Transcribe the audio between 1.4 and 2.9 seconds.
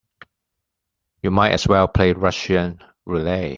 as well play Russian